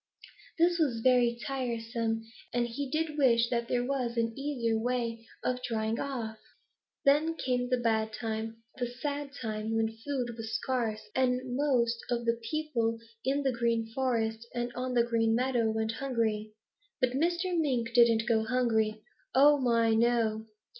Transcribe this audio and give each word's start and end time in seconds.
This 0.57 0.79
was 0.79 1.01
very 1.01 1.37
tiresome 1.45 2.23
and 2.51 2.67
he 2.67 2.89
did 2.89 3.19
wish 3.19 3.51
that 3.51 3.67
there 3.67 3.85
was 3.85 4.17
an 4.17 4.33
easier 4.35 4.75
way 4.75 5.27
of 5.43 5.61
drying 5.61 5.99
off. 5.99 6.39
"Then 7.05 7.35
came 7.35 7.69
the 7.69 7.77
bad 7.77 8.11
time, 8.11 8.63
the 8.79 8.87
sad 8.87 9.29
time, 9.39 9.75
when 9.75 9.95
food 10.03 10.29
was 10.35 10.55
scarce, 10.55 11.07
and 11.13 11.55
most 11.55 11.99
of 12.09 12.25
the 12.25 12.31
little 12.31 12.41
people 12.49 12.97
in 13.23 13.43
the 13.43 13.51
Green 13.53 13.89
Forest 13.93 14.47
and 14.55 14.73
on 14.73 14.95
the 14.95 15.03
Green 15.03 15.35
Meadow 15.35 15.69
went 15.69 15.91
hungry. 15.91 16.53
But 16.99 17.11
Mr. 17.11 17.55
Mink 17.55 17.93
didn't 17.93 18.25
go 18.27 18.41
hungry. 18.43 19.03
Oh, 19.35 19.59
my, 19.59 19.93
no! 19.93 20.47